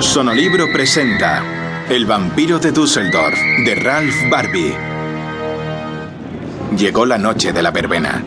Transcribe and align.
Sonolibro 0.00 0.70
presenta 0.70 1.42
El 1.88 2.04
vampiro 2.04 2.58
de 2.58 2.70
Düsseldorf, 2.70 3.38
de 3.64 3.74
Ralph 3.76 4.28
Barbie. 4.28 4.74
Llegó 6.76 7.06
la 7.06 7.16
noche 7.16 7.54
de 7.54 7.62
la 7.62 7.70
verbena. 7.70 8.22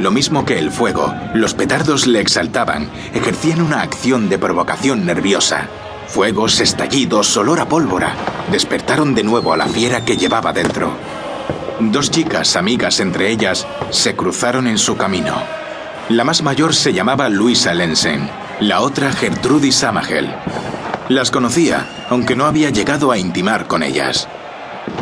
Lo 0.00 0.10
mismo 0.10 0.44
que 0.44 0.58
el 0.58 0.72
fuego, 0.72 1.14
los 1.34 1.54
petardos 1.54 2.08
le 2.08 2.20
exaltaban, 2.20 2.90
ejercían 3.14 3.62
una 3.62 3.82
acción 3.82 4.28
de 4.28 4.38
provocación 4.38 5.06
nerviosa. 5.06 5.68
Fuegos, 6.08 6.58
estallidos, 6.58 7.36
olor 7.36 7.60
a 7.60 7.68
pólvora, 7.68 8.14
despertaron 8.50 9.14
de 9.14 9.22
nuevo 9.22 9.52
a 9.52 9.56
la 9.56 9.66
fiera 9.66 10.04
que 10.04 10.16
llevaba 10.16 10.52
dentro. 10.52 10.90
Dos 11.78 12.10
chicas, 12.10 12.56
amigas 12.56 12.98
entre 12.98 13.30
ellas, 13.30 13.64
se 13.90 14.16
cruzaron 14.16 14.66
en 14.66 14.78
su 14.78 14.96
camino. 14.96 15.40
La 16.08 16.24
más 16.24 16.42
mayor 16.42 16.74
se 16.74 16.92
llamaba 16.92 17.28
Luisa 17.28 17.72
Lensen, 17.74 18.28
la 18.58 18.80
otra 18.80 19.12
Gertrudis 19.12 19.84
Amagel. 19.84 20.28
Las 21.08 21.30
conocía, 21.30 21.86
aunque 22.10 22.36
no 22.36 22.46
había 22.46 22.70
llegado 22.70 23.10
a 23.10 23.18
intimar 23.18 23.66
con 23.66 23.82
ellas. 23.82 24.28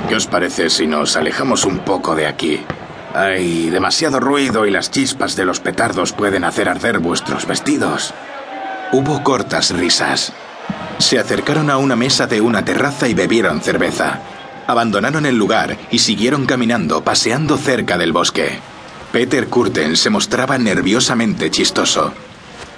¿Qué 0.08 0.16
os 0.16 0.26
parece 0.26 0.70
si 0.70 0.86
nos 0.86 1.16
alejamos 1.16 1.64
un 1.64 1.80
poco 1.80 2.14
de 2.14 2.26
aquí? 2.26 2.62
Hay 3.14 3.70
demasiado 3.70 4.18
ruido 4.18 4.66
y 4.66 4.70
las 4.70 4.90
chispas 4.90 5.36
de 5.36 5.44
los 5.44 5.60
petardos 5.60 6.12
pueden 6.12 6.44
hacer 6.44 6.68
arder 6.68 7.00
vuestros 7.00 7.46
vestidos. 7.46 8.14
Hubo 8.92 9.22
cortas 9.22 9.70
risas. 9.70 10.32
Se 10.98 11.18
acercaron 11.18 11.70
a 11.70 11.76
una 11.76 11.96
mesa 11.96 12.26
de 12.26 12.40
una 12.40 12.64
terraza 12.64 13.08
y 13.08 13.14
bebieron 13.14 13.60
cerveza. 13.60 14.20
Abandonaron 14.66 15.26
el 15.26 15.36
lugar 15.36 15.76
y 15.90 15.98
siguieron 15.98 16.46
caminando, 16.46 17.02
paseando 17.02 17.56
cerca 17.56 17.98
del 17.98 18.12
bosque. 18.12 18.58
Peter 19.12 19.48
Curten 19.48 19.96
se 19.96 20.10
mostraba 20.10 20.56
nerviosamente 20.58 21.50
chistoso. 21.50 22.12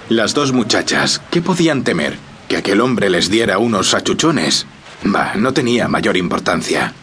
Las 0.09 0.33
dos 0.33 0.51
muchachas, 0.51 1.21
¿qué 1.29 1.41
podían 1.41 1.83
temer? 1.83 2.17
Que 2.53 2.57
aquel 2.59 2.81
hombre 2.81 3.09
les 3.09 3.31
diera 3.31 3.57
unos 3.57 3.95
achuchones. 3.95 4.67
Bah, 5.03 5.33
no 5.35 5.53
tenía 5.53 5.87
mayor 5.87 6.17
importancia. 6.17 6.93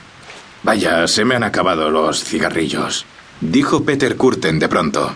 Vaya, 0.62 1.08
se 1.08 1.24
me 1.24 1.34
han 1.34 1.42
acabado 1.42 1.90
los 1.90 2.22
cigarrillos, 2.22 3.04
dijo 3.40 3.82
Peter 3.82 4.14
Curten 4.14 4.60
de 4.60 4.68
pronto. 4.68 5.12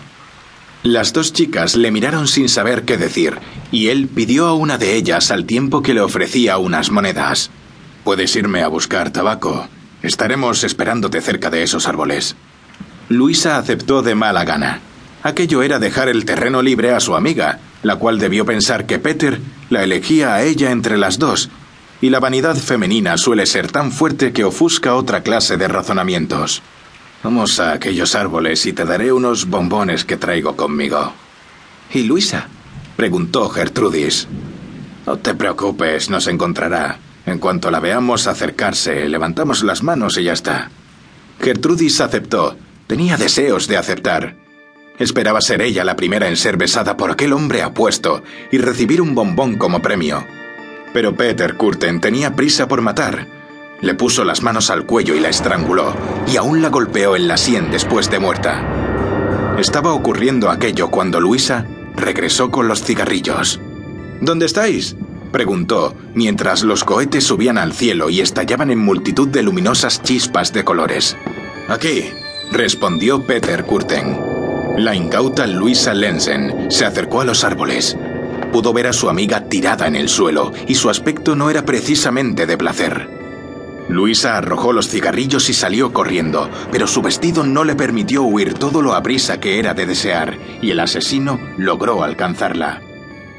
Las 0.83 1.13
dos 1.13 1.31
chicas 1.31 1.77
le 1.77 1.89
miraron 1.89 2.27
sin 2.27 2.49
saber 2.49 2.83
qué 2.83 2.97
decir, 2.97 3.37
y 3.71 3.87
él 3.87 4.09
pidió 4.09 4.47
a 4.47 4.53
una 4.55 4.77
de 4.77 4.95
ellas 4.95 5.31
al 5.31 5.45
tiempo 5.45 5.81
que 5.81 5.93
le 5.93 6.01
ofrecía 6.01 6.57
unas 6.57 6.91
monedas. 6.91 7.49
Puedes 8.03 8.35
irme 8.35 8.61
a 8.61 8.67
buscar 8.67 9.11
tabaco. 9.11 9.69
Estaremos 10.01 10.65
esperándote 10.65 11.21
cerca 11.21 11.49
de 11.49 11.63
esos 11.63 11.87
árboles. 11.87 12.35
Luisa 13.07 13.57
aceptó 13.57 14.01
de 14.01 14.15
mala 14.15 14.43
gana. 14.43 14.81
Aquello 15.23 15.63
era 15.63 15.79
dejar 15.79 16.09
el 16.09 16.25
terreno 16.25 16.61
libre 16.61 16.91
a 16.91 16.99
su 16.99 17.15
amiga, 17.15 17.59
la 17.83 17.95
cual 17.95 18.19
debió 18.19 18.45
pensar 18.45 18.85
que 18.85 18.99
Peter 18.99 19.39
la 19.69 19.83
elegía 19.83 20.35
a 20.35 20.43
ella 20.43 20.71
entre 20.71 20.97
las 20.97 21.19
dos, 21.19 21.49
y 22.01 22.09
la 22.09 22.19
vanidad 22.19 22.55
femenina 22.55 23.17
suele 23.17 23.45
ser 23.45 23.71
tan 23.71 23.91
fuerte 23.91 24.33
que 24.33 24.43
ofusca 24.43 24.95
otra 24.95 25.23
clase 25.23 25.57
de 25.57 25.67
razonamientos. 25.67 26.61
Vamos 27.23 27.59
a 27.59 27.73
aquellos 27.73 28.13
árboles 28.13 28.65
y 28.65 28.73
te 28.73 28.85
daré 28.85 29.11
unos 29.11 29.47
bombones 29.47 30.05
que 30.05 30.17
traigo 30.17 30.55
conmigo. 30.55 31.13
¿Y 31.93 32.03
Luisa? 32.03 32.47
preguntó 32.95 33.49
Gertrudis. 33.49 34.27
No 35.05 35.17
te 35.17 35.33
preocupes, 35.33 36.09
nos 36.09 36.27
encontrará. 36.27 36.99
En 37.25 37.39
cuanto 37.39 37.71
la 37.71 37.79
veamos 37.79 38.27
acercarse, 38.27 39.09
levantamos 39.09 39.63
las 39.63 39.81
manos 39.81 40.17
y 40.17 40.23
ya 40.23 40.33
está. 40.33 40.69
Gertrudis 41.41 42.01
aceptó. 42.01 42.55
Tenía 42.87 43.17
deseos 43.17 43.67
de 43.67 43.77
aceptar. 43.77 44.44
Esperaba 44.97 45.41
ser 45.41 45.61
ella 45.61 45.83
la 45.83 45.95
primera 45.95 46.29
en 46.29 46.37
ser 46.37 46.57
besada 46.57 46.95
por 46.95 47.11
aquel 47.11 47.33
hombre 47.33 47.61
apuesto 47.61 48.23
y 48.51 48.57
recibir 48.57 49.01
un 49.01 49.13
bombón 49.13 49.57
como 49.57 49.81
premio. 49.81 50.25
Pero 50.93 51.15
Peter 51.15 51.55
Curten 51.55 51.99
tenía 51.99 52.35
prisa 52.35 52.67
por 52.67 52.81
matar. 52.81 53.27
Le 53.81 53.93
puso 53.93 54.23
las 54.23 54.41
manos 54.41 54.69
al 54.69 54.85
cuello 54.85 55.15
y 55.15 55.19
la 55.19 55.27
estranguló, 55.27 55.93
y 56.31 56.37
aún 56.37 56.61
la 56.61 56.69
golpeó 56.69 57.17
en 57.17 57.27
la 57.27 57.35
sien 57.35 57.69
después 57.71 58.09
de 58.09 58.19
muerta. 58.19 59.55
Estaba 59.59 59.93
ocurriendo 59.93 60.49
aquello 60.49 60.89
cuando 60.89 61.19
Luisa 61.19 61.65
regresó 61.95 62.49
con 62.49 62.69
los 62.69 62.81
cigarrillos. 62.81 63.59
¿Dónde 64.21 64.45
estáis? 64.45 64.95
preguntó, 65.33 65.93
mientras 66.13 66.63
los 66.63 66.85
cohetes 66.85 67.25
subían 67.25 67.57
al 67.57 67.73
cielo 67.73 68.09
y 68.09 68.21
estallaban 68.21 68.71
en 68.71 68.79
multitud 68.79 69.27
de 69.27 69.43
luminosas 69.43 70.01
chispas 70.01 70.53
de 70.53 70.63
colores. 70.63 71.17
Aquí, 71.67 72.05
respondió 72.53 73.25
Peter 73.25 73.65
Curten. 73.65 74.34
La 74.77 74.93
incauta 74.93 75.47
Luisa 75.47 75.93
Lensen 75.93 76.69
se 76.69 76.85
acercó 76.85 77.21
a 77.21 77.25
los 77.25 77.45
árboles. 77.45 77.97
Pudo 78.51 78.73
ver 78.73 78.87
a 78.87 78.93
su 78.93 79.09
amiga 79.09 79.47
tirada 79.47 79.87
en 79.87 79.95
el 79.95 80.09
suelo 80.09 80.51
y 80.67 80.75
su 80.75 80.89
aspecto 80.89 81.35
no 81.35 81.49
era 81.49 81.65
precisamente 81.65 82.45
de 82.45 82.57
placer. 82.57 83.09
Luisa 83.87 84.37
arrojó 84.37 84.73
los 84.73 84.89
cigarrillos 84.89 85.49
y 85.49 85.53
salió 85.53 85.93
corriendo, 85.93 86.49
pero 86.71 86.87
su 86.87 87.01
vestido 87.01 87.45
no 87.45 87.63
le 87.63 87.75
permitió 87.75 88.23
huir 88.23 88.55
todo 88.55 88.81
lo 88.81 88.95
aprisa 88.95 89.39
que 89.39 89.59
era 89.59 89.73
de 89.73 89.85
desear, 89.85 90.37
y 90.61 90.71
el 90.71 90.79
asesino 90.79 91.39
logró 91.57 92.03
alcanzarla. 92.03 92.81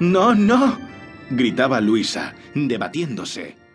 No, 0.01 0.35
no, 0.35 0.79
gritaba 1.31 1.81
Luisa, 1.81 2.35
debatiéndose. 2.55 3.66